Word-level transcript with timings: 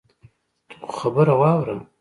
ته 0.67 0.75
خو 0.81 0.89
خبره 0.99 1.33
واوره. 1.41 1.75